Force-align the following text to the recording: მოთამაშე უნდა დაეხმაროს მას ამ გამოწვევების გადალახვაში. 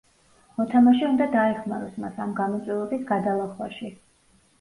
მოთამაშე 0.59 1.03
უნდა 1.09 1.27
დაეხმაროს 1.35 1.99
მას 2.05 2.17
ამ 2.25 2.31
გამოწვევების 2.39 3.05
გადალახვაში. 3.13 3.93